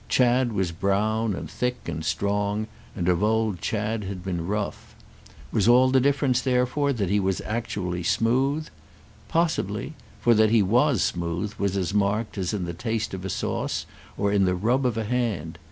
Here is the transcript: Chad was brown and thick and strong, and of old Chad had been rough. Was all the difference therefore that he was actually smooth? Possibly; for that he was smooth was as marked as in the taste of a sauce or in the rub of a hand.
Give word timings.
Chad 0.09 0.51
was 0.51 0.71
brown 0.71 1.35
and 1.35 1.47
thick 1.47 1.87
and 1.87 2.03
strong, 2.03 2.65
and 2.95 3.07
of 3.07 3.21
old 3.21 3.61
Chad 3.61 4.03
had 4.05 4.23
been 4.23 4.47
rough. 4.47 4.95
Was 5.51 5.67
all 5.67 5.91
the 5.91 5.99
difference 6.01 6.41
therefore 6.41 6.91
that 6.91 7.11
he 7.11 7.19
was 7.19 7.39
actually 7.41 8.01
smooth? 8.01 8.67
Possibly; 9.27 9.93
for 10.19 10.33
that 10.33 10.49
he 10.49 10.63
was 10.63 11.03
smooth 11.03 11.53
was 11.59 11.77
as 11.77 11.93
marked 11.93 12.35
as 12.39 12.51
in 12.51 12.65
the 12.65 12.73
taste 12.73 13.13
of 13.13 13.23
a 13.23 13.29
sauce 13.29 13.85
or 14.17 14.31
in 14.31 14.45
the 14.45 14.55
rub 14.55 14.87
of 14.87 14.97
a 14.97 15.03
hand. 15.03 15.59